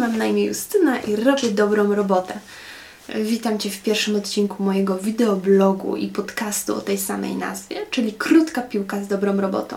mam 0.00 0.18
na 0.18 0.26
imię 0.26 0.44
Justyna 0.44 0.98
i 1.00 1.16
robię 1.16 1.50
dobrą 1.50 1.94
robotę. 1.94 2.34
Witam 3.14 3.58
Cię 3.58 3.70
w 3.70 3.82
pierwszym 3.82 4.16
odcinku 4.16 4.62
mojego 4.62 4.98
wideoblogu 4.98 5.96
i 5.96 6.08
podcastu 6.08 6.76
o 6.76 6.80
tej 6.80 6.98
samej 6.98 7.36
nazwie, 7.36 7.76
czyli 7.90 8.12
Krótka 8.12 8.62
Piłka 8.62 9.04
z 9.04 9.08
dobrą 9.08 9.40
robotą. 9.40 9.76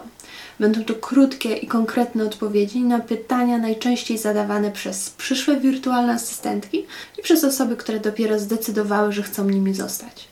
Będą 0.60 0.84
to 0.84 0.96
krótkie 0.96 1.56
i 1.56 1.68
konkretne 1.68 2.24
odpowiedzi 2.24 2.80
na 2.80 3.00
pytania 3.00 3.58
najczęściej 3.58 4.18
zadawane 4.18 4.72
przez 4.72 5.10
przyszłe 5.10 5.60
wirtualne 5.60 6.14
asystentki 6.14 6.86
i 7.20 7.22
przez 7.22 7.44
osoby, 7.44 7.76
które 7.76 8.00
dopiero 8.00 8.40
zdecydowały, 8.40 9.12
że 9.14 9.24
chcą 9.24 9.50
nimi 9.50 9.74
zostać. 9.74 10.28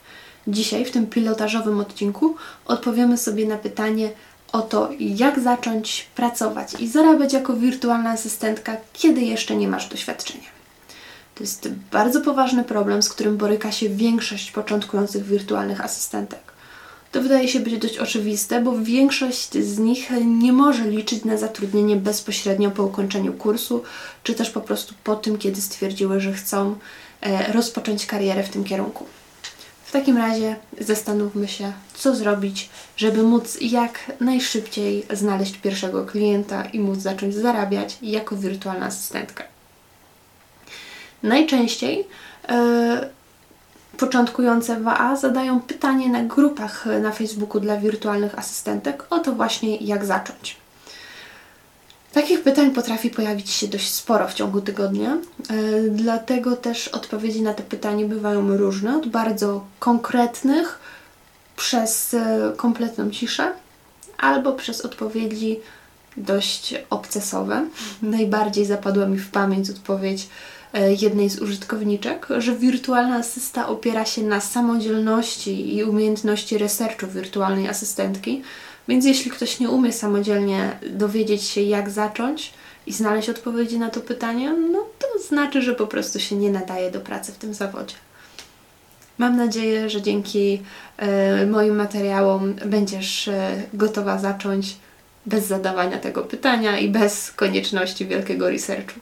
Dzisiaj, 0.47 0.85
w 0.85 0.91
tym 0.91 1.07
pilotażowym 1.07 1.79
odcinku, 1.79 2.35
odpowiemy 2.65 3.17
sobie 3.17 3.47
na 3.47 3.57
pytanie 3.57 4.09
o 4.51 4.61
to, 4.61 4.89
jak 4.99 5.39
zacząć 5.39 6.07
pracować 6.15 6.73
i 6.79 6.87
zarabiać 6.87 7.33
jako 7.33 7.53
wirtualna 7.53 8.09
asystentka, 8.09 8.77
kiedy 8.93 9.21
jeszcze 9.21 9.55
nie 9.55 9.67
masz 9.67 9.89
doświadczenia. 9.89 10.61
To 11.35 11.43
jest 11.43 11.69
bardzo 11.91 12.21
poważny 12.21 12.63
problem, 12.63 13.03
z 13.03 13.09
którym 13.09 13.37
boryka 13.37 13.71
się 13.71 13.89
większość 13.89 14.51
początkujących 14.51 15.25
wirtualnych 15.25 15.81
asystentek. 15.81 16.39
To 17.11 17.21
wydaje 17.21 17.47
się 17.47 17.59
być 17.59 17.77
dość 17.77 17.97
oczywiste, 17.97 18.61
bo 18.61 18.77
większość 18.77 19.53
z 19.53 19.79
nich 19.79 20.09
nie 20.25 20.53
może 20.53 20.87
liczyć 20.87 21.25
na 21.25 21.37
zatrudnienie 21.37 21.95
bezpośrednio 21.95 22.71
po 22.71 22.83
ukończeniu 22.83 23.33
kursu, 23.33 23.83
czy 24.23 24.33
też 24.33 24.49
po 24.49 24.61
prostu 24.61 24.93
po 25.03 25.15
tym, 25.15 25.37
kiedy 25.37 25.61
stwierdziły, 25.61 26.19
że 26.19 26.33
chcą 26.33 26.75
e, 27.21 27.51
rozpocząć 27.53 28.05
karierę 28.05 28.43
w 28.43 28.49
tym 28.49 28.63
kierunku. 28.63 29.05
W 29.91 29.93
takim 29.93 30.17
razie 30.17 30.55
zastanówmy 30.79 31.47
się, 31.47 31.71
co 31.93 32.15
zrobić, 32.15 32.69
żeby 32.97 33.23
móc 33.23 33.57
jak 33.61 34.11
najszybciej 34.19 35.05
znaleźć 35.13 35.57
pierwszego 35.57 36.05
klienta 36.05 36.65
i 36.65 36.79
móc 36.79 36.99
zacząć 36.99 37.35
zarabiać 37.35 37.97
jako 38.01 38.35
wirtualna 38.35 38.85
asystentka. 38.85 39.43
Najczęściej 41.23 41.97
yy, 41.97 42.55
początkujące 43.97 44.79
WA 44.79 45.15
zadają 45.15 45.61
pytanie 45.61 46.09
na 46.09 46.23
grupach 46.23 46.85
na 47.01 47.11
Facebooku 47.11 47.61
dla 47.61 47.77
wirtualnych 47.77 48.39
asystentek 48.39 49.05
o 49.09 49.19
to 49.19 49.31
właśnie, 49.31 49.77
jak 49.77 50.05
zacząć. 50.05 50.60
Takich 52.13 52.43
pytań 52.43 52.71
potrafi 52.71 53.09
pojawić 53.09 53.49
się 53.49 53.67
dość 53.67 53.91
sporo 53.93 54.27
w 54.27 54.33
ciągu 54.33 54.61
tygodnia, 54.61 55.13
e, 55.13 55.17
dlatego 55.89 56.55
też 56.55 56.87
odpowiedzi 56.87 57.41
na 57.41 57.53
te 57.53 57.63
pytania 57.63 58.07
bywają 58.07 58.57
różne, 58.57 58.97
od 58.97 59.07
bardzo 59.07 59.65
konkretnych 59.79 60.79
przez 61.55 62.13
e, 62.13 62.53
kompletną 62.57 63.11
ciszę, 63.11 63.53
albo 64.17 64.53
przez 64.53 64.81
odpowiedzi 64.81 65.59
dość 66.17 66.75
obcesowe. 66.89 67.65
Najbardziej 68.01 68.65
zapadła 68.65 69.05
mi 69.05 69.17
w 69.17 69.31
pamięć 69.31 69.69
odpowiedź 69.69 70.29
e, 70.73 70.93
jednej 70.93 71.29
z 71.29 71.39
użytkowniczek, 71.39 72.27
że 72.37 72.55
wirtualna 72.55 73.15
asysta 73.15 73.67
opiera 73.67 74.05
się 74.05 74.21
na 74.23 74.41
samodzielności 74.41 75.75
i 75.75 75.83
umiejętności 75.83 76.57
researchu 76.57 77.07
wirtualnej 77.07 77.69
asystentki, 77.69 78.41
więc 78.87 79.05
jeśli 79.05 79.31
ktoś 79.31 79.59
nie 79.59 79.69
umie 79.69 79.93
samodzielnie 79.93 80.79
dowiedzieć 80.89 81.43
się, 81.43 81.61
jak 81.61 81.89
zacząć 81.89 82.53
i 82.85 82.93
znaleźć 82.93 83.29
odpowiedzi 83.29 83.79
na 83.79 83.89
to 83.89 84.01
pytanie, 84.01 84.53
no 84.71 84.85
to 84.99 85.19
znaczy, 85.27 85.61
że 85.61 85.75
po 85.75 85.87
prostu 85.87 86.19
się 86.19 86.35
nie 86.35 86.51
nadaje 86.51 86.91
do 86.91 86.99
pracy 86.99 87.31
w 87.31 87.37
tym 87.37 87.53
zawodzie. 87.53 87.95
Mam 89.17 89.37
nadzieję, 89.37 89.89
że 89.89 90.01
dzięki 90.01 90.61
y, 91.43 91.47
moim 91.47 91.75
materiałom 91.75 92.53
będziesz 92.53 93.27
y, 93.27 93.33
gotowa 93.73 94.19
zacząć 94.19 94.75
bez 95.25 95.47
zadawania 95.47 95.97
tego 95.97 96.21
pytania 96.21 96.79
i 96.79 96.89
bez 96.89 97.31
konieczności 97.31 98.05
wielkiego 98.05 98.49
researchu. 98.49 98.99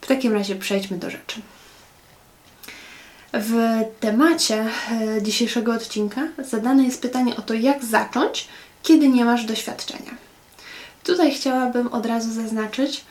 W 0.00 0.06
takim 0.06 0.32
razie 0.32 0.56
przejdźmy 0.56 0.98
do 0.98 1.10
rzeczy. 1.10 1.40
W 3.32 3.54
temacie 4.00 4.66
y, 5.18 5.22
dzisiejszego 5.22 5.72
odcinka 5.72 6.28
zadane 6.38 6.84
jest 6.84 7.02
pytanie 7.02 7.36
o 7.36 7.42
to, 7.42 7.54
jak 7.54 7.84
zacząć 7.84 8.48
kiedy 8.82 9.08
nie 9.08 9.24
masz 9.24 9.44
doświadczenia. 9.44 10.14
Tutaj 11.04 11.34
chciałabym 11.34 11.86
od 11.86 12.06
razu 12.06 12.32
zaznaczyć, 12.32 13.04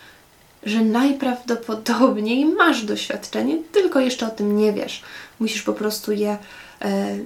że 0.64 0.82
najprawdopodobniej 0.82 2.46
masz 2.46 2.86
doświadczenie, 2.86 3.58
tylko 3.72 4.00
jeszcze 4.00 4.28
o 4.28 4.30
tym 4.30 4.58
nie 4.58 4.74
wiesz. 4.74 5.04
Musisz 5.40 5.62
po 5.62 5.74
prostu 5.74 6.12
je 6.12 6.38
e, 6.82 7.18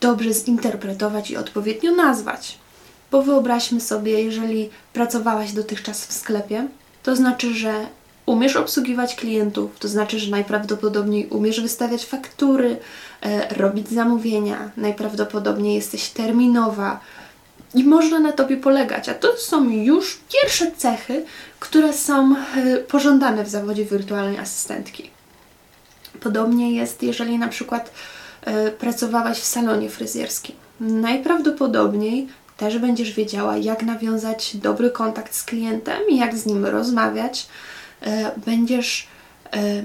dobrze 0.00 0.34
zinterpretować 0.34 1.30
i 1.30 1.36
odpowiednio 1.36 1.92
nazwać. 1.92 2.58
Bo 3.10 3.22
wyobraźmy 3.22 3.80
sobie, 3.80 4.22
jeżeli 4.22 4.70
pracowałaś 4.92 5.52
dotychczas 5.52 6.06
w 6.06 6.12
sklepie, 6.12 6.68
to 7.02 7.16
znaczy, 7.16 7.54
że 7.54 7.86
umiesz 8.26 8.56
obsługiwać 8.56 9.14
klientów, 9.14 9.70
to 9.78 9.88
znaczy, 9.88 10.18
że 10.18 10.30
najprawdopodobniej 10.30 11.26
umiesz 11.26 11.60
wystawiać 11.60 12.04
faktury, 12.04 12.76
e, 13.22 13.54
robić 13.54 13.88
zamówienia, 13.88 14.70
najprawdopodobniej 14.76 15.74
jesteś 15.74 16.08
terminowa, 16.08 17.00
i 17.74 17.84
można 17.84 18.20
na 18.20 18.32
Tobie 18.32 18.56
polegać. 18.56 19.08
A 19.08 19.14
to 19.14 19.36
są 19.36 19.70
już 19.70 20.20
pierwsze 20.32 20.70
cechy, 20.76 21.24
które 21.60 21.92
są 21.92 22.34
e, 22.36 22.76
pożądane 22.76 23.44
w 23.44 23.48
zawodzie 23.48 23.84
wirtualnej 23.84 24.38
asystentki. 24.38 25.10
Podobnie 26.20 26.74
jest, 26.74 27.02
jeżeli 27.02 27.38
na 27.38 27.48
przykład 27.48 27.92
y, 28.48 28.70
pracowałaś 28.70 29.38
w 29.38 29.44
salonie 29.44 29.90
fryzjerskim. 29.90 30.56
Najprawdopodobniej 30.80 32.28
też 32.56 32.78
będziesz 32.78 33.12
wiedziała, 33.12 33.56
jak 33.56 33.82
nawiązać 33.82 34.56
dobry 34.56 34.90
kontakt 34.90 35.34
z 35.34 35.44
klientem 35.44 36.00
jak 36.10 36.36
z 36.36 36.46
nim 36.46 36.66
rozmawiać. 36.66 37.46
Y, 38.02 38.10
będziesz 38.46 39.06
E, 39.06 39.19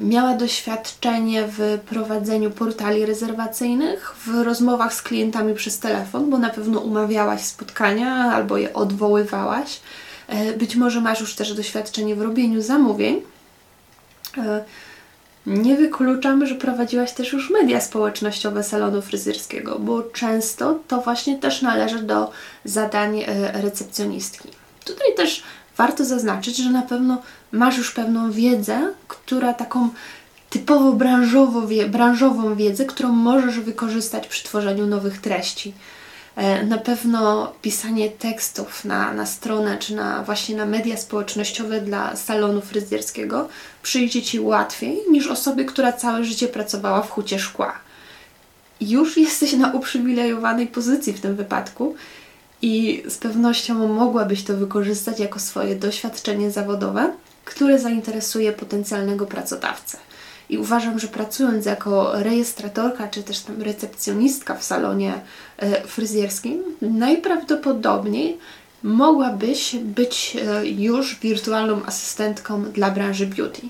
miała 0.02 0.34
doświadczenie 0.34 1.44
w 1.48 1.80
prowadzeniu 1.90 2.52
portali 2.52 3.06
rezerwacyjnych, 3.06 4.16
w 4.26 4.44
rozmowach 4.44 4.94
z 4.94 5.02
klientami 5.02 5.54
przez 5.54 5.80
telefon, 5.80 6.30
bo 6.30 6.38
na 6.38 6.50
pewno 6.50 6.80
umawiałaś 6.80 7.42
spotkania 7.42 8.14
albo 8.14 8.58
je 8.58 8.74
odwoływałaś. 8.74 9.80
E, 10.28 10.54
być 10.54 10.76
może 10.76 11.02
masz 11.02 11.22
już 11.22 11.36
też 11.36 11.54
doświadczenie 11.54 12.16
w 12.16 12.22
robieniu 12.22 12.62
zamówień. 12.62 13.22
E, 14.38 14.64
nie 15.46 15.76
wykluczam, 15.76 16.46
że 16.46 16.56
prowadziłaś 16.56 17.14
też 17.14 17.34
już 17.34 17.50
media 17.50 17.82
społecznościowe 17.82 18.64
salonu 18.64 19.02
fryzjerskiego, 19.02 19.80
bo 19.80 20.04
często 20.04 20.80
to 20.88 21.02
właśnie 21.02 21.38
też 21.38 21.62
należy 21.62 22.00
do 22.00 22.32
zadań 22.66 23.24
recepcjonistki. 23.54 24.50
Tutaj 24.86 25.16
też 25.16 25.44
warto 25.78 26.06
zaznaczyć, 26.06 26.58
że 26.58 26.70
na 26.70 26.82
pewno 26.82 27.22
masz 27.52 27.78
już 27.78 27.92
pewną 27.92 28.32
wiedzę, 28.32 28.94
która 29.08 29.54
taką 29.54 29.90
typowo 30.50 30.94
branżowo, 30.94 31.68
branżową 31.90 32.56
wiedzę, 32.56 32.86
którą 32.86 33.10
możesz 33.10 33.60
wykorzystać 33.60 34.28
przy 34.28 34.44
tworzeniu 34.44 34.88
nowych 34.88 35.22
treści. 35.22 35.74
E, 36.36 36.66
na 36.66 36.78
pewno 36.78 37.54
pisanie 37.62 38.10
tekstów 38.10 38.86
na, 38.86 39.14
na 39.14 39.26
stronę 39.26 39.78
czy 39.78 39.96
na 39.96 40.24
właśnie 40.24 40.56
na 40.56 40.66
media 40.66 40.98
społecznościowe 40.98 41.82
dla 41.82 42.16
salonu 42.16 42.62
fryzjerskiego 42.62 43.48
przyjdzie 43.84 44.22
Ci 44.22 44.40
łatwiej 44.40 45.00
niż 45.12 45.28
osobie, 45.28 45.66
która 45.66 45.94
całe 45.94 46.24
życie 46.24 46.48
pracowała 46.48 47.02
w 47.02 47.12
hucie 47.12 47.40
szkła. 47.40 47.74
Już 48.82 49.18
jesteś 49.18 49.54
na 49.54 49.72
uprzywilejowanej 49.72 50.68
pozycji 50.68 51.14
w 51.14 51.22
tym 51.22 51.36
wypadku 51.36 51.96
i 52.66 53.04
z 53.08 53.18
pewnością 53.18 53.88
mogłabyś 53.88 54.44
to 54.44 54.58
wykorzystać 54.58 55.20
jako 55.20 55.40
swoje 55.40 55.76
doświadczenie 55.76 56.52
zawodowe, 56.52 57.14
które 57.46 57.80
zainteresuje 57.80 58.54
potencjalnego 58.54 59.26
pracodawcę. 59.26 59.98
I 60.50 60.58
uważam, 60.58 61.00
że 61.00 61.08
pracując 61.08 61.66
jako 61.66 62.24
rejestratorka 62.24 63.08
czy 63.08 63.24
też 63.24 63.40
tam 63.40 63.62
recepcjonistka 63.62 64.56
w 64.56 64.64
salonie 64.64 65.14
e, 65.58 65.88
fryzjerskim, 65.88 66.64
najprawdopodobniej 66.82 68.38
mogłabyś 68.84 69.76
być 69.76 70.38
e, 70.48 70.68
już 70.68 71.20
wirtualną 71.20 71.86
asystentką 71.86 72.64
dla 72.64 72.92
branży 72.92 73.28
beauty. 73.28 73.62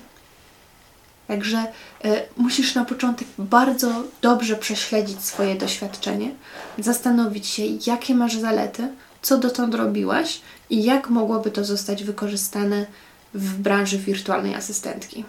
Także 1.28 1.66
y, 2.04 2.22
musisz 2.36 2.74
na 2.74 2.84
początek 2.84 3.28
bardzo 3.38 4.04
dobrze 4.22 4.56
prześledzić 4.56 5.24
swoje 5.24 5.54
doświadczenie, 5.54 6.30
zastanowić 6.78 7.46
się, 7.46 7.62
jakie 7.86 8.14
masz 8.14 8.36
zalety, 8.36 8.88
co 9.22 9.38
dotąd 9.38 9.74
robiłaś 9.74 10.40
i 10.70 10.84
jak 10.84 11.10
mogłoby 11.10 11.50
to 11.50 11.64
zostać 11.64 12.04
wykorzystane 12.04 12.86
w 13.34 13.54
branży 13.58 13.98
wirtualnej 13.98 14.54
asystentki. 14.54 15.24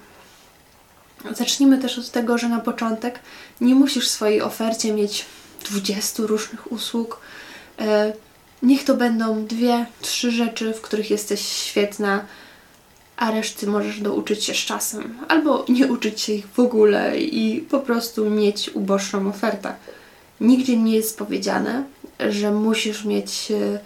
Zacznijmy 1.32 1.78
też 1.78 2.00
od 2.00 2.12
tego, 2.12 2.38
że 2.38 2.50
na 2.50 2.60
początek 2.60 3.20
nie 3.62 3.76
musisz 3.76 4.08
w 4.08 4.12
swojej 4.12 4.42
ofercie 4.42 4.94
mieć 4.94 5.26
20 5.70 6.24
różnych 6.24 6.72
usług. 6.72 7.20
Y, 7.82 7.84
niech 8.62 8.84
to 8.84 8.94
będą 8.94 9.46
dwie, 9.46 9.86
trzy 10.02 10.32
rzeczy, 10.32 10.74
w 10.74 10.82
których 10.82 11.10
jesteś 11.12 11.42
świetna 11.48 12.26
a 13.18 13.32
reszty 13.32 13.68
możesz 13.68 14.02
douczyć 14.02 14.44
się 14.44 14.54
z 14.54 14.58
czasem, 14.58 15.18
albo 15.28 15.66
nie 15.70 15.88
uczyć 15.88 16.22
się 16.22 16.34
ich 16.34 16.48
w 16.48 16.60
ogóle 16.60 17.20
i 17.20 17.62
po 17.62 17.80
prostu 17.80 18.30
mieć 18.30 18.70
uboższą 18.74 19.30
ofertę. 19.30 19.74
Nigdzie 20.42 20.78
nie 20.78 20.96
jest 20.96 21.18
powiedziane, 21.18 21.84
że 22.30 22.52
musisz 22.52 23.06
mieć 23.06 23.52
e, 23.52 23.80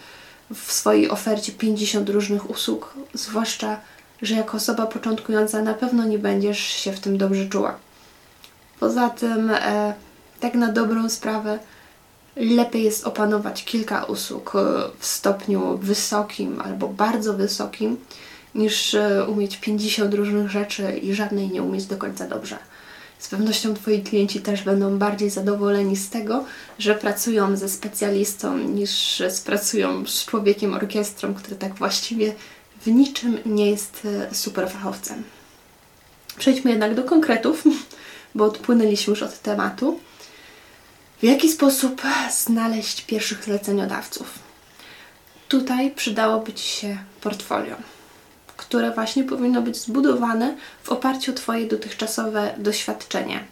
w 0.53 0.71
swojej 0.71 1.09
ofercie 1.09 1.51
50 1.51 2.09
różnych 2.09 2.49
usług, 2.49 2.93
zwłaszcza 3.13 3.77
że 4.21 4.35
jako 4.35 4.57
osoba 4.57 4.87
początkująca 4.87 5.61
na 5.61 5.73
pewno 5.73 6.05
nie 6.05 6.19
będziesz 6.19 6.59
się 6.59 6.91
w 6.91 6.99
tym 6.99 7.17
dobrze 7.17 7.49
czuła. 7.49 7.75
Poza 8.79 9.09
tym, 9.09 9.49
e, 9.49 9.93
tak 10.39 10.53
na 10.53 10.71
dobrą 10.71 11.09
sprawę, 11.09 11.59
lepiej 12.35 12.83
jest 12.83 13.07
opanować 13.07 13.65
kilka 13.65 14.03
usług 14.03 14.55
e, 14.55 14.59
w 14.99 15.05
stopniu 15.05 15.77
wysokim 15.77 16.61
albo 16.61 16.87
bardzo 16.87 17.33
wysokim, 17.33 17.97
niż 18.55 18.93
e, 18.93 19.25
umieć 19.25 19.57
50 19.57 20.13
różnych 20.13 20.49
rzeczy 20.49 20.97
i 20.97 21.13
żadnej 21.13 21.49
nie 21.49 21.63
umieć 21.63 21.85
do 21.85 21.97
końca 21.97 22.27
dobrze. 22.27 22.57
Z 23.19 23.27
pewnością 23.27 23.73
Twoi 23.73 24.01
klienci 24.01 24.41
też 24.41 24.63
będą 24.63 24.97
bardziej 24.97 25.29
zadowoleni 25.29 25.95
z 25.95 26.09
tego, 26.09 26.45
że 26.79 26.95
pracują 26.95 27.57
ze 27.57 27.69
specjalistą, 27.69 28.57
niż 28.57 29.23
pracują 29.45 30.05
z 30.07 30.25
człowiekiem 30.25 30.73
orkiestrą, 30.73 31.33
który 31.33 31.55
tak 31.55 31.75
właściwie 31.75 32.33
w 32.81 32.87
niczym 32.87 33.37
nie 33.45 33.69
jest 33.69 34.07
e, 34.31 34.35
super 34.35 34.69
fachowcem. 34.69 35.23
Przejdźmy 36.37 36.71
jednak 36.71 36.95
do 36.95 37.03
konkretów, 37.03 37.63
bo 38.35 38.45
odpłynęliśmy 38.45 39.11
już 39.11 39.23
od 39.23 39.39
tematu. 39.39 39.99
W 41.19 41.23
jaki 41.23 41.49
sposób 41.49 42.01
znaleźć 42.31 43.01
pierwszych 43.01 43.43
zleceniodawców? 43.43 44.39
Tutaj 45.47 45.91
przydałoby 45.91 46.53
Ci 46.53 46.67
się 46.67 46.97
portfolio 47.21 47.75
które 48.71 48.91
właśnie 48.91 49.23
powinno 49.23 49.61
być 49.61 49.77
zbudowane 49.77 50.55
w 50.83 50.89
oparciu 50.89 51.31
o 51.31 51.35
Twoje 51.35 51.67
dotychczasowe 51.67 52.53
doświadczenie. 52.57 53.43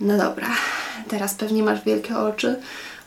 No 0.00 0.18
dobra, 0.18 0.48
teraz 1.08 1.34
pewnie 1.34 1.62
masz 1.62 1.84
wielkie 1.84 2.18
oczy, 2.18 2.60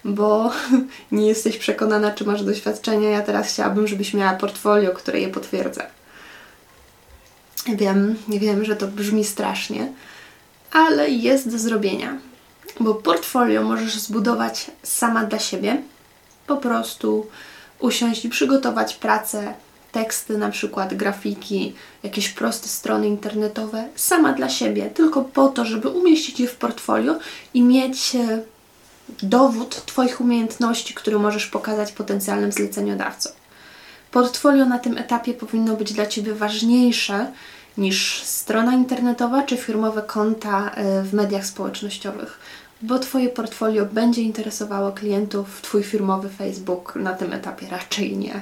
bo 0.05 0.51
nie 1.11 1.27
jesteś 1.27 1.57
przekonana, 1.57 2.11
czy 2.11 2.25
masz 2.25 2.43
doświadczenie. 2.43 3.09
Ja 3.09 3.21
teraz 3.21 3.47
chciałabym, 3.47 3.87
żebyś 3.87 4.13
miała 4.13 4.33
portfolio, 4.33 4.91
które 4.91 5.19
je 5.19 5.27
potwierdza. 5.27 5.85
Wiem, 7.75 8.15
wiem, 8.27 8.65
że 8.65 8.75
to 8.75 8.87
brzmi 8.87 9.25
strasznie, 9.25 9.93
ale 10.71 11.09
jest 11.09 11.51
do 11.51 11.57
zrobienia, 11.57 12.17
bo 12.79 12.95
portfolio 12.95 13.63
możesz 13.63 13.99
zbudować 13.99 14.71
sama 14.83 15.25
dla 15.25 15.39
siebie. 15.39 15.81
Po 16.47 16.57
prostu 16.57 17.27
usiąść 17.79 18.25
i 18.25 18.29
przygotować 18.29 18.95
pracę 18.95 19.53
teksty, 19.93 20.37
na 20.37 20.49
przykład 20.49 20.93
grafiki, 20.93 21.73
jakieś 22.03 22.29
proste 22.29 22.67
strony 22.67 23.07
internetowe, 23.07 23.87
sama 23.95 24.33
dla 24.33 24.49
siebie, 24.49 24.89
tylko 24.89 25.21
po 25.21 25.47
to, 25.47 25.65
żeby 25.65 25.89
umieścić 25.89 26.39
je 26.39 26.47
w 26.47 26.55
portfolio 26.55 27.19
i 27.53 27.61
mieć 27.61 28.15
e, 28.15 28.41
dowód 29.23 29.85
Twoich 29.85 30.21
umiejętności, 30.21 30.93
który 30.93 31.19
możesz 31.19 31.47
pokazać 31.47 31.91
potencjalnym 31.91 32.51
zleceniodawcom. 32.51 33.31
Portfolio 34.11 34.65
na 34.65 34.79
tym 34.79 34.97
etapie 34.97 35.33
powinno 35.33 35.75
być 35.75 35.93
dla 35.93 36.05
Ciebie 36.05 36.33
ważniejsze 36.33 37.31
niż 37.77 38.23
strona 38.23 38.73
internetowa 38.73 39.43
czy 39.43 39.57
firmowe 39.57 40.01
konta 40.01 40.71
e, 40.71 41.03
w 41.03 41.13
mediach 41.13 41.45
społecznościowych, 41.45 42.39
bo 42.81 42.99
Twoje 42.99 43.29
portfolio 43.29 43.85
będzie 43.85 44.21
interesowało 44.21 44.91
klientów, 44.91 45.61
Twój 45.61 45.83
firmowy 45.83 46.29
Facebook 46.29 46.95
na 46.95 47.13
tym 47.13 47.33
etapie 47.33 47.67
raczej 47.71 48.17
nie. 48.17 48.41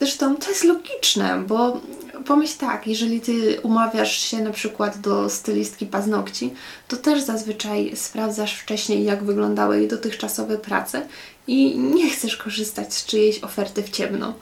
Zresztą 0.00 0.36
to 0.36 0.50
jest 0.50 0.64
logiczne, 0.64 1.44
bo 1.46 1.80
pomyśl 2.26 2.58
tak, 2.58 2.86
jeżeli 2.86 3.20
ty 3.20 3.60
umawiasz 3.62 4.18
się 4.18 4.42
na 4.42 4.50
przykład 4.50 5.00
do 5.00 5.30
stylistki 5.30 5.86
paznokci, 5.86 6.54
to 6.88 6.96
też 6.96 7.22
zazwyczaj 7.22 7.92
sprawdzasz 7.96 8.54
wcześniej, 8.54 9.04
jak 9.04 9.24
wyglądały 9.24 9.78
jej 9.78 9.88
dotychczasowe 9.88 10.58
prace 10.58 11.06
i 11.46 11.78
nie 11.78 12.10
chcesz 12.10 12.36
korzystać 12.36 12.94
z 12.94 13.06
czyjejś 13.06 13.38
oferty 13.38 13.82
w 13.82 13.90
ciemno. 13.90 14.34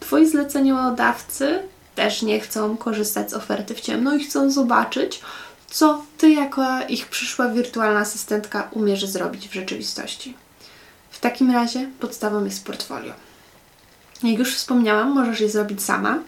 Twoi 0.00 0.26
zleceniodawcy 0.26 1.62
też 1.94 2.22
nie 2.22 2.40
chcą 2.40 2.76
korzystać 2.76 3.30
z 3.30 3.34
oferty 3.34 3.74
w 3.74 3.80
ciemno 3.80 4.16
i 4.16 4.24
chcą 4.24 4.50
zobaczyć, 4.50 5.20
co 5.70 6.02
ty 6.18 6.30
jako 6.30 6.62
ich 6.88 7.06
przyszła 7.06 7.48
wirtualna 7.48 8.00
asystentka 8.00 8.68
umiesz 8.72 9.06
zrobić 9.06 9.48
w 9.48 9.54
rzeczywistości. 9.54 10.34
W 11.10 11.20
takim 11.20 11.50
razie 11.50 11.90
podstawą 12.00 12.44
jest 12.44 12.64
portfolio. 12.64 13.27
Jak 14.22 14.38
już 14.38 14.54
wspomniałam, 14.54 15.10
możesz 15.10 15.40
je 15.40 15.50
zrobić 15.50 15.82
sama. 15.82 16.18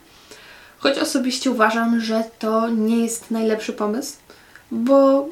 Choć 0.78 0.98
osobiście 0.98 1.50
uważam, 1.50 2.00
że 2.00 2.24
to 2.38 2.68
nie 2.68 2.96
jest 2.96 3.30
najlepszy 3.30 3.72
pomysł, 3.72 4.16
bo 4.70 5.28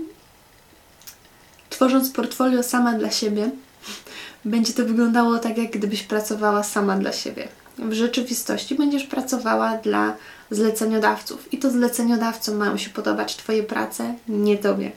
tworząc 1.71 2.11
portfolio 2.11 2.63
sama 2.63 2.93
dla 2.93 3.11
siebie, 3.11 3.51
będzie 4.45 4.73
to 4.73 4.85
wyglądało 4.85 5.39
tak, 5.39 5.59
jak 5.59 5.71
gdybyś 5.71 6.03
pracowała 6.03 6.63
sama 6.63 6.97
dla 6.97 7.13
siebie. 7.13 7.49
W 7.79 7.93
rzeczywistości 7.93 8.75
będziesz 8.75 9.05
pracowała 9.05 9.77
dla 9.77 10.15
zleceniodawców 10.51 11.53
i 11.53 11.59
to 11.59 11.71
zleceniodawcom 11.71 12.57
mają 12.57 12.77
się 12.77 12.91
podobać 12.91 13.37
Twoje 13.37 13.63
prace, 13.63 14.15
nie 14.29 14.59
Tobie. 14.59 14.93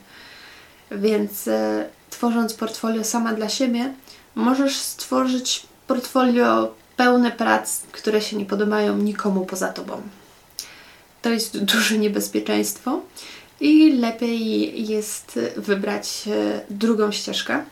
Więc 0.91 1.47
e, 1.47 1.85
tworząc 2.09 2.53
portfolio 2.53 3.03
sama 3.03 3.33
dla 3.33 3.49
siebie, 3.49 3.93
możesz 4.35 4.75
stworzyć 4.77 5.65
portfolio 5.87 6.73
pełne 7.01 7.31
prac, 7.31 7.81
które 7.91 8.21
się 8.21 8.37
nie 8.37 8.45
podobają 8.45 8.97
nikomu 8.97 9.45
poza 9.45 9.67
tobą. 9.67 10.01
To 11.21 11.29
jest 11.29 11.57
duże 11.63 11.97
niebezpieczeństwo 11.97 13.01
i 13.59 13.93
lepiej 13.93 14.87
jest 14.87 15.39
wybrać 15.57 16.23
e, 16.27 16.61
drugą 16.69 17.11
ścieżkę, 17.11 17.63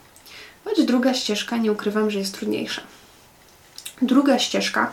choć 0.66 0.86
druga 0.86 1.14
ścieżka 1.14 1.58
nie 1.58 1.72
ukrywam, 1.72 2.12
że 2.12 2.20
jest 2.20 2.34
trudniejsza. 2.38 2.82
Druga 4.02 4.40
ścieżka 4.40 4.92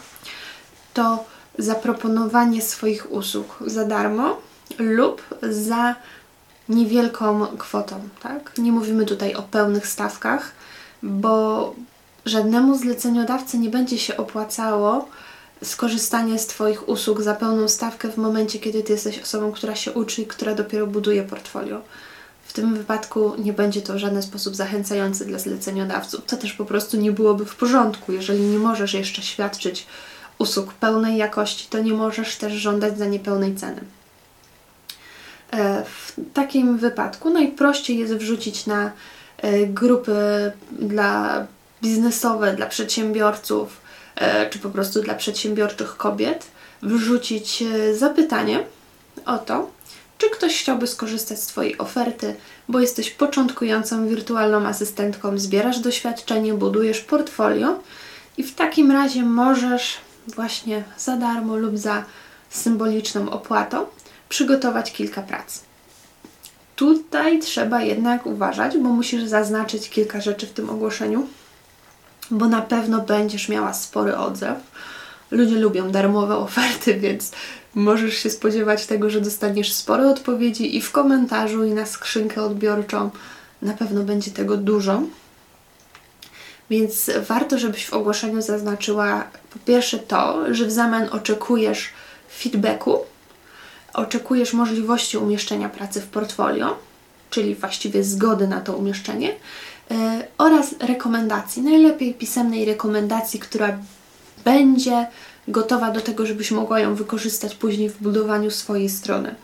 to 0.94 1.24
zaproponowanie 1.58 2.62
swoich 2.62 3.12
usług 3.12 3.58
za 3.66 3.84
darmo 3.84 4.40
lub 4.78 5.22
za 5.50 5.94
niewielką 6.68 7.46
kwotą, 7.46 8.08
tak? 8.22 8.52
Nie 8.58 8.72
mówimy 8.72 9.06
tutaj 9.06 9.34
o 9.34 9.42
pełnych 9.42 9.86
stawkach, 9.86 10.52
bo 11.02 11.74
żadnemu 12.26 12.78
zleceniodawcy 12.78 13.58
nie 13.58 13.70
będzie 13.70 13.98
się 13.98 14.16
opłacało 14.16 15.08
skorzystanie 15.64 16.38
z 16.38 16.46
Twoich 16.46 16.88
usług 16.88 17.22
za 17.22 17.34
pełną 17.34 17.68
stawkę 17.68 18.08
w 18.08 18.16
momencie, 18.16 18.58
kiedy 18.58 18.82
Ty 18.82 18.92
jesteś 18.92 19.18
osobą, 19.18 19.52
która 19.52 19.74
się 19.74 19.92
uczy 19.92 20.22
i 20.22 20.26
która 20.26 20.54
dopiero 20.54 20.86
buduje 20.86 21.22
portfolio. 21.22 21.80
W 22.42 22.52
tym 22.52 22.74
wypadku 22.74 23.32
nie 23.38 23.52
będzie 23.52 23.82
to 23.82 23.94
w 23.94 23.98
żaden 23.98 24.22
sposób 24.22 24.56
zachęcający 24.56 25.24
dla 25.24 25.38
zleceniodawców. 25.38 26.24
To 26.26 26.36
też 26.36 26.52
po 26.52 26.64
prostu 26.64 26.96
nie 26.96 27.12
byłoby 27.12 27.44
w 27.44 27.56
porządku. 27.56 28.12
Jeżeli 28.12 28.40
nie 28.40 28.58
możesz 28.58 28.94
jeszcze 28.94 29.22
świadczyć 29.22 29.86
usług 30.38 30.72
pełnej 30.72 31.16
jakości, 31.16 31.66
to 31.70 31.78
nie 31.78 31.92
możesz 31.92 32.36
też 32.36 32.52
żądać 32.52 32.98
za 32.98 33.06
niepełnej 33.06 33.54
ceny. 33.54 33.80
E, 35.52 35.84
w 35.84 36.14
takim 36.34 36.78
wypadku 36.78 37.30
najprościej 37.30 37.98
jest 37.98 38.14
wrzucić 38.14 38.66
na 38.66 38.92
e, 39.38 39.66
grupy 39.66 40.52
dla 40.72 41.46
biznesowe 41.82 42.54
dla 42.54 42.66
przedsiębiorców, 42.66 43.80
e, 44.16 44.50
czy 44.50 44.58
po 44.58 44.70
prostu 44.70 45.02
dla 45.02 45.14
przedsiębiorczych 45.14 45.96
kobiet, 45.96 46.46
wrzucić 46.82 47.62
e, 47.62 47.94
zapytanie 47.94 48.64
o 49.26 49.38
to, 49.38 49.70
czy 50.18 50.30
ktoś 50.30 50.60
chciałby 50.60 50.86
skorzystać 50.86 51.42
z 51.42 51.46
Twojej 51.46 51.78
oferty, 51.78 52.34
bo 52.68 52.80
jesteś 52.80 53.10
początkującą 53.10 54.08
wirtualną 54.08 54.66
asystentką, 54.66 55.38
zbierasz 55.38 55.78
doświadczenie, 55.78 56.54
budujesz 56.54 57.00
portfolio 57.00 57.80
i 58.36 58.42
w 58.42 58.54
takim 58.54 58.90
razie 58.90 59.22
możesz 59.22 59.96
właśnie 60.26 60.84
za 60.98 61.16
darmo 61.16 61.56
lub 61.56 61.78
za 61.78 62.04
symboliczną 62.50 63.30
opłatą 63.30 63.86
przygotować 64.28 64.92
kilka 64.92 65.22
prac. 65.22 65.60
Tutaj 66.76 67.38
trzeba 67.38 67.82
jednak 67.82 68.26
uważać, 68.26 68.78
bo 68.78 68.88
musisz 68.88 69.24
zaznaczyć 69.24 69.90
kilka 69.90 70.20
rzeczy 70.20 70.46
w 70.46 70.52
tym 70.52 70.70
ogłoszeniu, 70.70 71.26
bo 72.30 72.48
na 72.48 72.62
pewno 72.62 73.00
będziesz 73.00 73.48
miała 73.48 73.74
spory 73.74 74.16
odzew. 74.16 74.58
Ludzie 75.30 75.56
lubią 75.56 75.90
darmowe 75.90 76.36
oferty, 76.36 76.94
więc 77.00 77.32
możesz 77.74 78.14
się 78.14 78.30
spodziewać 78.30 78.86
tego, 78.86 79.10
że 79.10 79.20
dostaniesz 79.20 79.72
spore 79.72 80.10
odpowiedzi 80.10 80.76
i 80.76 80.80
w 80.80 80.92
komentarzu, 80.92 81.64
i 81.64 81.70
na 81.70 81.86
skrzynkę 81.86 82.42
odbiorczą. 82.42 83.10
Na 83.62 83.72
pewno 83.72 84.02
będzie 84.02 84.30
tego 84.30 84.56
dużo. 84.56 85.02
Więc 86.70 87.10
warto, 87.28 87.58
żebyś 87.58 87.86
w 87.86 87.92
ogłoszeniu 87.92 88.42
zaznaczyła 88.42 89.24
po 89.52 89.58
pierwsze 89.58 89.98
to, 89.98 90.54
że 90.54 90.66
w 90.66 90.72
zamian 90.72 91.08
oczekujesz 91.12 91.88
feedbacku, 92.38 92.98
oczekujesz 93.92 94.52
możliwości 94.52 95.18
umieszczenia 95.18 95.68
pracy 95.68 96.00
w 96.00 96.06
portfolio, 96.06 96.78
czyli 97.30 97.54
właściwie 97.54 98.04
zgody 98.04 98.48
na 98.48 98.60
to 98.60 98.72
umieszczenie, 98.72 99.32
oraz 100.38 100.74
rekomendacji. 100.80 101.62
Najlepiej 101.62 102.14
pisemnej 102.14 102.64
rekomendacji, 102.64 103.40
która 103.40 103.78
będzie 104.44 105.06
gotowa 105.48 105.90
do 105.90 106.00
tego, 106.00 106.26
żebyś 106.26 106.50
mogła 106.50 106.80
ją 106.80 106.94
wykorzystać 106.94 107.54
później 107.54 107.88
w 107.88 108.02
budowaniu 108.02 108.50
swojej 108.50 108.88
strony. 108.88 109.34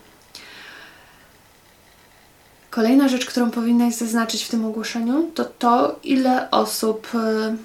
Kolejna 2.69 3.07
rzecz, 3.07 3.25
którą 3.25 3.51
powinnaś 3.51 3.95
zaznaczyć 3.95 4.43
w 4.43 4.49
tym 4.49 4.65
ogłoszeniu, 4.65 5.31
to 5.33 5.45
to, 5.45 5.99
ile 6.03 6.51
osób, 6.51 7.07
e, 7.15 7.55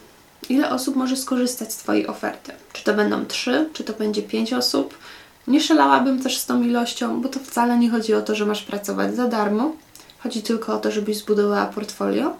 ile 0.48 0.70
osób 0.70 0.96
może 0.96 1.16
skorzystać 1.16 1.72
z 1.72 1.76
Twojej 1.76 2.06
oferty. 2.06 2.52
Czy 2.72 2.84
to 2.84 2.94
będą 2.94 3.26
trzy, 3.26 3.68
czy 3.72 3.84
to 3.84 3.92
będzie 3.92 4.22
pięć 4.22 4.52
osób. 4.52 4.98
Nie 5.46 5.60
szalałabym 5.60 6.22
też 6.22 6.38
z 6.38 6.46
tą 6.46 6.62
ilością, 6.62 7.20
bo 7.20 7.28
to 7.28 7.40
wcale 7.40 7.78
nie 7.78 7.90
chodzi 7.90 8.14
o 8.14 8.22
to, 8.22 8.34
że 8.34 8.46
masz 8.46 8.62
pracować 8.62 9.16
za 9.16 9.28
darmo. 9.28 9.72
Chodzi 10.18 10.42
tylko 10.42 10.74
o 10.74 10.78
to, 10.78 10.90
żebyś 10.90 11.16
zbudowała 11.16 11.66
portfolio. 11.66 12.36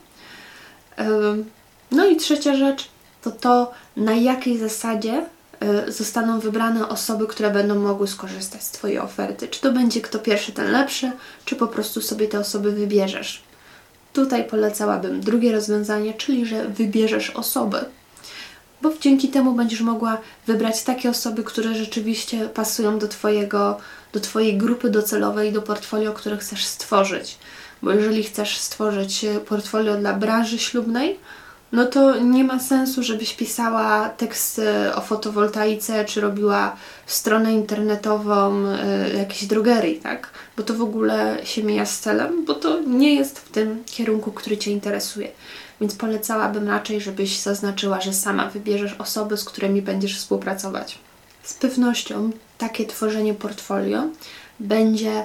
No 1.90 2.06
i 2.06 2.16
trzecia 2.16 2.56
rzecz 2.56 2.88
to 3.22 3.30
to, 3.30 3.72
na 3.96 4.14
jakiej 4.14 4.58
zasadzie 4.58 5.26
y, 5.88 5.92
zostaną 5.92 6.40
wybrane 6.40 6.88
osoby, 6.88 7.26
które 7.26 7.50
będą 7.50 7.74
mogły 7.74 8.08
skorzystać 8.08 8.62
z 8.62 8.70
Twojej 8.70 8.98
oferty. 8.98 9.48
Czy 9.48 9.60
to 9.60 9.72
będzie 9.72 10.00
kto 10.00 10.18
pierwszy, 10.18 10.52
ten 10.52 10.72
lepszy, 10.72 11.12
czy 11.44 11.56
po 11.56 11.66
prostu 11.66 12.02
sobie 12.02 12.28
te 12.28 12.38
osoby 12.40 12.72
wybierzesz. 12.72 13.42
Tutaj 14.12 14.44
polecałabym 14.44 15.20
drugie 15.20 15.52
rozwiązanie, 15.52 16.14
czyli 16.14 16.46
że 16.46 16.68
wybierzesz 16.68 17.30
osoby, 17.30 17.78
bo 18.82 18.90
dzięki 19.00 19.28
temu 19.28 19.52
będziesz 19.52 19.80
mogła 19.80 20.18
wybrać 20.46 20.82
takie 20.82 21.10
osoby, 21.10 21.44
które 21.44 21.74
rzeczywiście 21.74 22.48
pasują 22.48 22.98
do, 22.98 23.08
twojego, 23.08 23.78
do 24.12 24.20
Twojej 24.20 24.58
grupy 24.58 24.90
docelowej, 24.90 25.52
do 25.52 25.62
portfolio, 25.62 26.12
które 26.12 26.36
chcesz 26.36 26.66
stworzyć. 26.66 27.38
Bo 27.82 27.90
jeżeli 27.90 28.22
chcesz 28.22 28.58
stworzyć 28.58 29.26
portfolio 29.48 29.96
dla 29.96 30.12
branży 30.12 30.58
ślubnej, 30.58 31.18
no 31.72 31.86
to 31.86 32.20
nie 32.20 32.44
ma 32.44 32.60
sensu, 32.60 33.02
żebyś 33.02 33.34
pisała 33.34 34.08
teksty 34.08 34.94
o 34.94 35.00
fotowoltaice, 35.00 36.04
czy 36.04 36.20
robiła 36.20 36.76
stronę 37.06 37.52
internetową 37.52 38.66
y, 38.66 39.16
jakiejś 39.16 39.46
drogerii, 39.46 39.96
tak? 39.96 40.30
Bo 40.56 40.62
to 40.62 40.74
w 40.74 40.82
ogóle 40.82 41.38
się 41.44 41.62
mija 41.62 41.86
z 41.86 41.98
celem, 41.98 42.44
bo 42.44 42.54
to 42.54 42.80
nie 42.80 43.14
jest 43.14 43.38
w 43.38 43.50
tym 43.50 43.84
kierunku, 43.86 44.32
który 44.32 44.58
Cię 44.58 44.70
interesuje. 44.70 45.28
Więc 45.80 45.94
polecałabym 45.94 46.68
raczej, 46.68 47.00
żebyś 47.00 47.38
zaznaczyła, 47.38 48.00
że 48.00 48.12
sama 48.12 48.50
wybierzesz 48.50 48.94
osoby, 48.98 49.36
z 49.36 49.44
którymi 49.44 49.82
będziesz 49.82 50.18
współpracować. 50.18 50.98
Z 51.42 51.54
pewnością 51.54 52.30
takie 52.58 52.86
tworzenie 52.86 53.34
portfolio 53.34 54.02
będzie 54.60 55.20
y, 55.20 55.24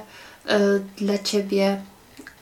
dla 0.97 1.17
Ciebie 1.17 1.81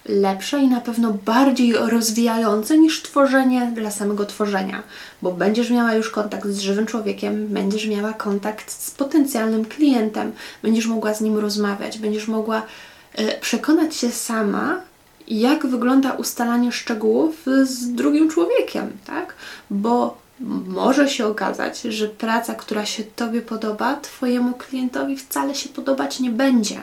lepsze 0.06 0.60
i 0.60 0.68
na 0.68 0.82
pewno 0.82 1.14
bardziej 1.26 1.74
rozwijające 1.74 2.78
niż 2.78 3.02
tworzenie 3.02 3.72
dla 3.76 3.92
samego 3.92 4.26
tworzenia, 4.26 4.84
bo 5.22 5.32
będziesz 5.32 5.70
miała 5.70 5.94
już 5.94 6.10
kontakt 6.10 6.48
z 6.48 6.60
żywym 6.60 6.86
człowiekiem, 6.86 7.48
będziesz 7.48 7.88
miała 7.88 8.14
kontakt 8.14 8.72
z 8.72 8.92
potencjalnym 8.92 9.66
klientem, 9.66 10.32
będziesz 10.64 10.88
mogła 10.88 11.14
z 11.14 11.22
nim 11.22 11.38
rozmawiać, 11.38 11.98
będziesz 11.98 12.28
mogła 12.28 12.62
e, 13.16 13.40
przekonać 13.40 13.96
się 13.96 14.12
sama, 14.12 14.82
jak 15.28 15.68
wygląda 15.68 16.12
ustalanie 16.12 16.72
szczegółów 16.72 17.46
z 17.64 17.92
drugim 17.92 18.30
człowiekiem, 18.30 18.92
tak? 19.08 19.34
Bo 19.70 20.22
może 20.68 21.10
się 21.10 21.26
okazać, 21.26 21.82
że 21.82 22.08
praca, 22.08 22.56
która 22.56 22.86
się 22.86 23.04
Tobie 23.04 23.42
podoba, 23.42 23.96
Twojemu 23.96 24.54
klientowi 24.54 25.18
wcale 25.18 25.56
się 25.56 25.70
podobać 25.70 26.20
nie 26.20 26.30
będzie. 26.30 26.80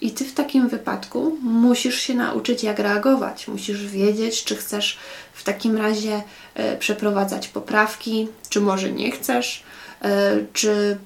I 0.00 0.10
ty 0.10 0.24
w 0.24 0.34
takim 0.34 0.68
wypadku 0.68 1.38
musisz 1.42 2.00
się 2.00 2.14
nauczyć, 2.14 2.62
jak 2.62 2.78
reagować. 2.78 3.48
Musisz 3.48 3.86
wiedzieć, 3.86 4.44
czy 4.44 4.56
chcesz 4.56 4.98
w 5.32 5.44
takim 5.44 5.76
razie 5.76 6.22
e, 6.54 6.76
przeprowadzać 6.76 7.48
poprawki, 7.48 8.28
czy 8.48 8.60
może 8.60 8.92
nie 8.92 9.10
chcesz, 9.10 9.62
e, 10.02 10.38
czy 10.52 10.98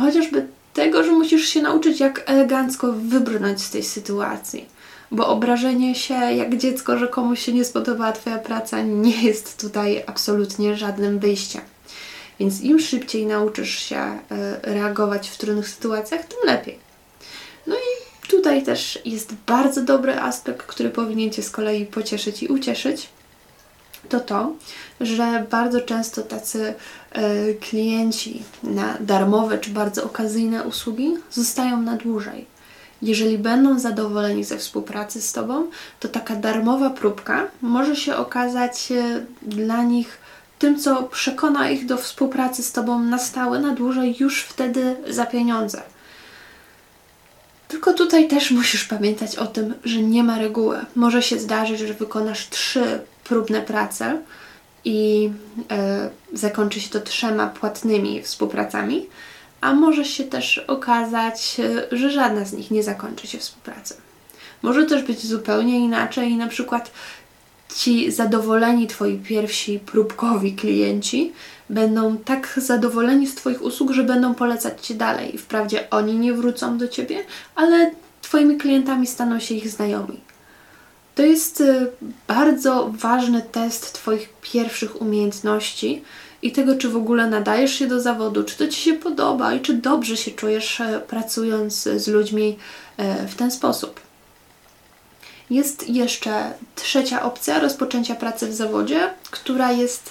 chociażby 0.00 0.46
tego, 0.74 1.04
że 1.04 1.12
musisz 1.12 1.48
się 1.48 1.62
nauczyć, 1.62 2.00
jak 2.00 2.22
elegancko 2.26 2.92
wybrnąć 2.92 3.62
z 3.62 3.70
tej 3.70 3.82
sytuacji. 3.82 4.66
Bo 5.10 5.28
obrażenie 5.28 5.94
się 5.94 6.14
jak 6.14 6.56
dziecko, 6.56 6.98
że 6.98 7.08
komuś 7.08 7.40
się 7.40 7.52
nie 7.52 7.64
spodobała 7.64 8.12
Twoja 8.12 8.38
praca, 8.38 8.82
nie 8.82 9.22
jest 9.22 9.60
tutaj 9.60 10.04
absolutnie 10.06 10.76
żadnym 10.76 11.18
wyjściem. 11.18 11.62
Więc 12.40 12.60
im 12.60 12.80
szybciej 12.80 13.26
nauczysz 13.26 13.78
się 13.78 13.96
e, 13.96 14.18
reagować 14.62 15.28
w 15.28 15.38
trudnych 15.38 15.68
sytuacjach, 15.68 16.24
tym 16.24 16.38
lepiej. 16.44 16.78
No 17.66 17.74
i 17.74 17.91
tutaj 18.42 18.62
też 18.62 18.98
jest 19.04 19.34
bardzo 19.46 19.82
dobry 19.82 20.20
aspekt, 20.20 20.66
który 20.66 20.90
powinien 20.90 21.30
Cię 21.30 21.42
z 21.42 21.50
kolei 21.50 21.86
pocieszyć 21.86 22.42
i 22.42 22.48
ucieszyć. 22.48 23.08
To 24.08 24.20
to, 24.20 24.52
że 25.00 25.46
bardzo 25.50 25.80
często 25.80 26.22
tacy 26.22 26.74
y, 27.16 27.54
klienci 27.60 28.42
na 28.62 28.96
darmowe 29.00 29.58
czy 29.58 29.70
bardzo 29.70 30.04
okazyjne 30.04 30.64
usługi 30.64 31.14
zostają 31.30 31.82
na 31.82 31.96
dłużej. 31.96 32.46
Jeżeli 33.02 33.38
będą 33.38 33.78
zadowoleni 33.78 34.44
ze 34.44 34.58
współpracy 34.58 35.22
z 35.22 35.32
Tobą, 35.32 35.66
to 36.00 36.08
taka 36.08 36.36
darmowa 36.36 36.90
próbka 36.90 37.46
może 37.60 37.96
się 37.96 38.16
okazać 38.16 38.92
y, 38.92 39.26
dla 39.42 39.82
nich 39.82 40.18
tym, 40.58 40.78
co 40.78 41.02
przekona 41.02 41.70
ich 41.70 41.86
do 41.86 41.96
współpracy 41.96 42.62
z 42.62 42.72
Tobą 42.72 42.98
na 42.98 43.18
stałe, 43.18 43.58
na 43.58 43.74
dłużej, 43.74 44.16
już 44.20 44.42
wtedy 44.42 44.96
za 45.08 45.26
pieniądze. 45.26 45.82
Tylko 47.72 47.92
tutaj 47.92 48.28
też 48.28 48.50
musisz 48.50 48.84
pamiętać 48.84 49.36
o 49.36 49.46
tym, 49.46 49.74
że 49.84 50.02
nie 50.02 50.24
ma 50.24 50.38
reguły. 50.38 50.78
Może 50.94 51.22
się 51.22 51.38
zdarzyć, 51.38 51.78
że 51.78 51.94
wykonasz 51.94 52.48
trzy 52.48 53.00
próbne 53.24 53.62
prace 53.62 54.18
i 54.84 55.30
e, 55.70 56.10
zakończy 56.32 56.80
się 56.80 56.90
to 56.90 57.00
trzema 57.00 57.46
płatnymi 57.46 58.22
współpracami, 58.22 59.06
a 59.60 59.74
może 59.74 60.04
się 60.04 60.24
też 60.24 60.58
okazać, 60.58 61.60
e, 61.60 61.96
że 61.96 62.10
żadna 62.10 62.44
z 62.44 62.52
nich 62.52 62.70
nie 62.70 62.82
zakończy 62.82 63.26
się 63.26 63.38
współpracą. 63.38 63.94
Może 64.62 64.86
też 64.86 65.02
być 65.02 65.26
zupełnie 65.26 65.78
inaczej 65.78 66.30
i 66.30 66.36
na 66.36 66.48
przykład 66.48 66.90
ci 67.76 68.12
zadowoleni 68.12 68.86
Twoi 68.86 69.18
pierwsi 69.18 69.78
próbkowi 69.78 70.52
klienci 70.52 71.32
będą 71.72 72.16
tak 72.16 72.54
zadowoleni 72.56 73.26
z 73.26 73.34
Twoich 73.34 73.62
usług, 73.62 73.92
że 73.92 74.04
będą 74.04 74.34
polecać 74.34 74.86
Cię 74.86 74.94
dalej. 74.94 75.38
Wprawdzie 75.38 75.90
oni 75.90 76.14
nie 76.14 76.32
wrócą 76.32 76.78
do 76.78 76.88
Ciebie, 76.88 77.24
ale 77.54 77.90
Twoimi 78.22 78.56
klientami 78.56 79.06
staną 79.06 79.40
się 79.40 79.54
ich 79.54 79.68
znajomi. 79.68 80.20
To 81.14 81.22
jest 81.22 81.60
y, 81.60 81.86
bardzo 82.28 82.90
ważny 82.98 83.42
test 83.52 83.92
Twoich 83.92 84.28
pierwszych 84.42 85.02
umiejętności 85.02 86.02
i 86.42 86.52
tego, 86.52 86.76
czy 86.76 86.88
w 86.88 86.96
ogóle 86.96 87.26
nadajesz 87.26 87.72
się 87.74 87.86
do 87.86 88.00
zawodu, 88.00 88.44
czy 88.44 88.56
to 88.56 88.68
Ci 88.68 88.80
się 88.80 88.94
podoba 88.94 89.54
i 89.54 89.60
czy 89.60 89.74
dobrze 89.74 90.16
się 90.16 90.30
czujesz 90.30 90.80
e, 90.80 91.00
pracując 91.00 91.82
z 91.82 92.08
ludźmi 92.08 92.58
e, 92.96 93.28
w 93.28 93.34
ten 93.34 93.50
sposób. 93.50 94.00
Jest 95.50 95.88
jeszcze 95.88 96.52
trzecia 96.74 97.22
opcja 97.22 97.58
rozpoczęcia 97.58 98.14
pracy 98.14 98.46
w 98.46 98.54
zawodzie, 98.54 99.10
która 99.30 99.72
jest 99.72 100.10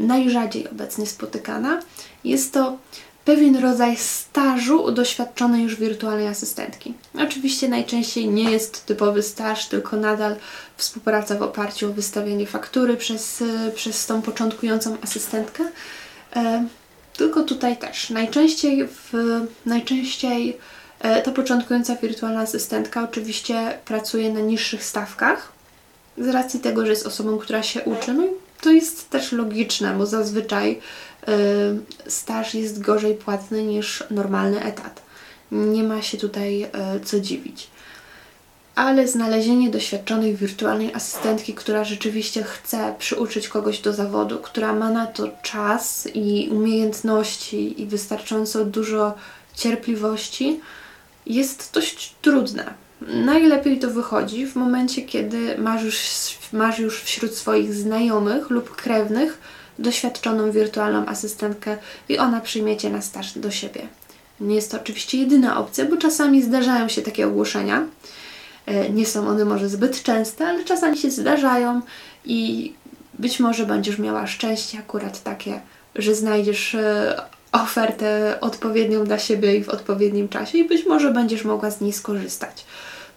najrzadziej 0.00 0.68
obecnie 0.68 1.06
spotykana. 1.06 1.80
Jest 2.24 2.52
to 2.52 2.76
pewien 3.24 3.56
rodzaj 3.56 3.96
stażu 3.96 4.92
doświadczonej 4.92 5.62
już 5.62 5.76
wirtualnej 5.76 6.28
asystentki. 6.28 6.94
Oczywiście 7.14 7.68
najczęściej 7.68 8.28
nie 8.28 8.50
jest 8.50 8.86
typowy 8.86 9.22
staż, 9.22 9.66
tylko 9.66 9.96
nadal 9.96 10.36
współpraca 10.76 11.34
w 11.34 11.42
oparciu 11.42 11.90
o 11.90 11.92
wystawienie 11.92 12.46
faktury 12.46 12.96
przez, 12.96 13.44
przez 13.74 14.06
tą 14.06 14.22
początkującą 14.22 14.96
asystentkę. 15.02 15.64
E, 16.36 16.66
tylko 17.16 17.42
tutaj 17.42 17.76
też 17.76 18.10
najczęściej, 18.10 18.86
w, 18.86 19.12
najczęściej 19.66 20.58
e, 21.00 21.22
ta 21.22 21.30
początkująca 21.30 21.96
wirtualna 21.96 22.40
asystentka 22.40 23.02
oczywiście 23.04 23.78
pracuje 23.84 24.32
na 24.32 24.40
niższych 24.40 24.84
stawkach 24.84 25.52
z 26.18 26.28
racji 26.28 26.60
tego, 26.60 26.86
że 26.86 26.90
jest 26.90 27.06
osobą, 27.06 27.38
która 27.38 27.62
się 27.62 27.82
uczy. 27.82 28.12
No 28.12 28.26
i 28.26 28.30
to 28.60 28.70
jest 28.70 29.10
też 29.10 29.32
logiczne, 29.32 29.94
bo 29.98 30.06
zazwyczaj 30.06 30.78
y, 31.28 32.10
staż 32.10 32.54
jest 32.54 32.80
gorzej 32.80 33.14
płatny 33.14 33.64
niż 33.64 34.04
normalny 34.10 34.64
etat. 34.64 35.02
Nie 35.52 35.82
ma 35.82 36.02
się 36.02 36.18
tutaj 36.18 36.64
y, 36.64 36.68
co 37.04 37.20
dziwić. 37.20 37.68
Ale 38.74 39.08
znalezienie 39.08 39.70
doświadczonej 39.70 40.36
wirtualnej 40.36 40.94
asystentki, 40.94 41.54
która 41.54 41.84
rzeczywiście 41.84 42.42
chce 42.42 42.94
przyuczyć 42.98 43.48
kogoś 43.48 43.78
do 43.80 43.92
zawodu, 43.92 44.38
która 44.38 44.72
ma 44.72 44.90
na 44.90 45.06
to 45.06 45.28
czas 45.42 46.08
i 46.14 46.48
umiejętności 46.50 47.82
i 47.82 47.86
wystarczająco 47.86 48.64
dużo 48.64 49.14
cierpliwości, 49.54 50.60
jest 51.26 51.70
dość 51.72 52.14
trudne. 52.22 52.74
Najlepiej 53.08 53.78
to 53.78 53.90
wychodzi 53.90 54.46
w 54.46 54.56
momencie, 54.56 55.02
kiedy 55.02 55.58
masz 55.58 55.82
już, 55.82 55.98
masz 56.52 56.78
już 56.78 57.00
wśród 57.02 57.34
swoich 57.34 57.74
znajomych 57.74 58.50
lub 58.50 58.76
krewnych 58.76 59.38
doświadczoną 59.78 60.50
wirtualną 60.50 61.06
asystentkę 61.06 61.76
i 62.08 62.18
ona 62.18 62.40
przyjmie 62.40 62.76
Cię 62.76 62.90
na 62.90 63.02
staż 63.02 63.38
do 63.38 63.50
siebie. 63.50 63.80
Nie 64.40 64.54
jest 64.54 64.70
to 64.70 64.76
oczywiście 64.76 65.18
jedyna 65.18 65.58
opcja, 65.58 65.84
bo 65.84 65.96
czasami 65.96 66.42
zdarzają 66.42 66.88
się 66.88 67.02
takie 67.02 67.26
ogłoszenia. 67.26 67.86
E, 68.66 68.90
nie 68.90 69.06
są 69.06 69.28
one 69.28 69.44
może 69.44 69.68
zbyt 69.68 70.02
częste, 70.02 70.46
ale 70.46 70.64
czasami 70.64 70.98
się 70.98 71.10
zdarzają 71.10 71.80
i 72.24 72.72
być 73.18 73.40
może 73.40 73.66
będziesz 73.66 73.98
miała 73.98 74.26
szczęście 74.26 74.78
akurat 74.78 75.22
takie, 75.22 75.60
że 75.94 76.14
znajdziesz 76.14 76.74
e, 76.74 77.22
ofertę 77.52 78.38
odpowiednią 78.40 79.04
dla 79.04 79.18
siebie 79.18 79.56
i 79.56 79.64
w 79.64 79.68
odpowiednim 79.68 80.28
czasie 80.28 80.58
i 80.58 80.68
być 80.68 80.86
może 80.86 81.12
będziesz 81.12 81.44
mogła 81.44 81.70
z 81.70 81.80
niej 81.80 81.92
skorzystać. 81.92 82.64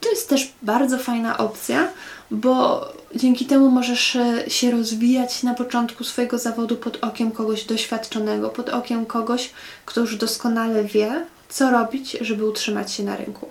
To 0.03 0.09
jest 0.09 0.29
też 0.29 0.53
bardzo 0.61 0.97
fajna 0.97 1.37
opcja, 1.37 1.87
bo 2.31 2.85
dzięki 3.15 3.45
temu 3.45 3.69
możesz 3.69 4.15
e, 4.15 4.49
się 4.49 4.71
rozwijać 4.71 5.43
na 5.43 5.53
początku 5.53 6.03
swojego 6.03 6.37
zawodu 6.37 6.75
pod 6.77 6.97
okiem 7.01 7.31
kogoś 7.31 7.63
doświadczonego, 7.63 8.49
pod 8.49 8.69
okiem 8.69 9.05
kogoś, 9.05 9.51
kto 9.85 10.01
już 10.01 10.15
doskonale 10.15 10.83
wie, 10.83 11.25
co 11.49 11.71
robić, 11.71 12.17
żeby 12.21 12.45
utrzymać 12.45 12.91
się 12.91 13.03
na 13.03 13.15
rynku. 13.15 13.49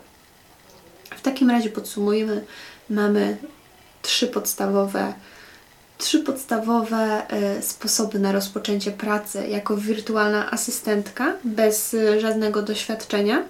W 1.17 1.23
takim 1.23 1.51
razie 1.51 1.71
podsumujmy, 1.71 2.45
mamy 2.91 3.37
trzy 4.03 4.27
podstawowe 4.27 5.15
trzy 6.03 6.19
podstawowe 6.19 7.23
y, 7.59 7.63
sposoby 7.63 8.19
na 8.19 8.33
rozpoczęcie 8.33 8.93
pracy 8.93 9.49
jako 9.49 9.77
wirtualna 9.77 10.51
asystentka 10.51 11.33
bez 11.45 11.95
y, 11.95 12.21
żadnego 12.21 12.63
doświadczenia. 12.63 13.43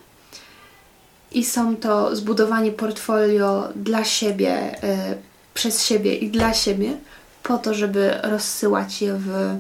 I 1.35 1.45
są 1.45 1.77
to 1.77 2.17
zbudowanie 2.17 2.73
portfolio 2.73 3.69
dla 3.77 4.05
siebie, 4.05 4.75
y, 4.85 5.17
przez 5.55 5.85
siebie 5.85 6.17
i 6.17 6.31
dla 6.31 6.55
siebie, 6.55 6.97
po 7.43 7.59
to, 7.59 7.75
żeby 7.75 8.11
rozsyłać 8.23 9.03
je 9.03 9.15
w 9.15 9.57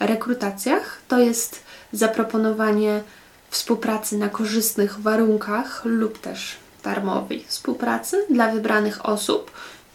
rekrutacjach. 0.00 1.00
To 1.08 1.18
jest 1.18 1.62
zaproponowanie 1.92 3.02
współpracy 3.50 4.18
na 4.18 4.28
korzystnych 4.28 5.00
warunkach 5.00 5.82
lub 5.84 6.18
też 6.18 6.56
darmowej 6.84 7.44
współpracy 7.48 8.26
dla 8.30 8.52
wybranych 8.52 9.06
osób 9.06 9.50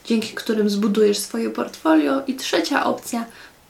dzięki 0.05 0.33
którym 0.33 0.69
zbudujesz 0.69 1.17
swoje 1.17 1.49
portfolio. 1.49 2.21
I 2.27 2.35
trzecia 2.35 2.85
opcja 2.85 3.25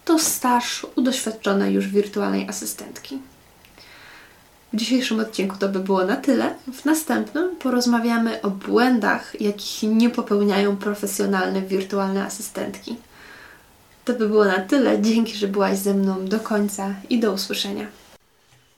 to 0.06 0.20
staż 0.20 0.86
u 0.96 1.02
doświadczonej 1.02 1.74
już 1.74 1.88
wirtualnej 1.88 2.50
asystentki. 2.50 3.20
W 4.74 4.76
dzisiejszym 4.76 5.20
odcinku 5.20 5.56
to 5.60 5.70
by 5.70 5.80
było 5.80 6.06
na 6.06 6.16
tyle. 6.16 6.56
W 6.74 6.86
następnym 6.86 7.56
porozmawiamy 7.56 8.42
o 8.42 8.50
błędach, 8.50 9.42
jakich 9.42 9.84
nie 9.84 10.10
popełniają 10.10 10.78
profesjonalne 10.78 11.62
wirtualne 11.62 12.26
asystentki. 12.26 12.96
To 14.06 14.14
by 14.14 14.28
było 14.28 14.46
na 14.46 14.60
tyle. 14.60 15.02
Dzięki, 15.02 15.38
że 15.38 15.48
byłaś 15.48 15.78
ze 15.78 15.94
mną 15.94 16.26
do 16.26 16.40
końca 16.40 16.96
i 17.10 17.20
do 17.20 17.32
usłyszenia. 17.32 17.88